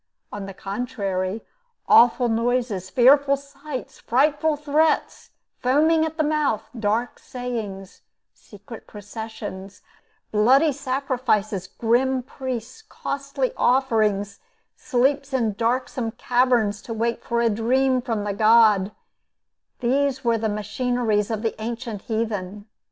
On 0.33 0.47
the 0.47 0.53
contrary, 0.55 1.45
awful 1.87 2.27
noises, 2.27 2.89
fearful 2.89 3.37
sights, 3.37 3.99
frightful 3.99 4.55
threats, 4.55 5.29
foaming 5.59 6.03
at 6.07 6.17
the 6.17 6.23
mouth, 6.23 6.63
dark 6.79 7.19
sayings, 7.19 8.01
secret 8.33 8.87
processions, 8.87 9.83
bloody 10.31 10.71
sacrifices, 10.71 11.67
grim 11.67 12.23
priests, 12.23 12.81
costly 12.89 13.51
offerings, 13.55 14.39
sleeps 14.75 15.33
in 15.33 15.53
darksome 15.53 16.13
caverns 16.13 16.81
to 16.81 16.95
wait 16.95 17.23
for 17.23 17.39
a 17.39 17.47
dream 17.51 18.01
from 18.01 18.23
the 18.23 18.33
god 18.33 18.91
these 19.81 20.23
were 20.23 20.39
the 20.39 20.49
machineries 20.49 21.29
of 21.29 21.43
the 21.43 21.53
ancient 21.61 22.01
heathen. 22.01 22.65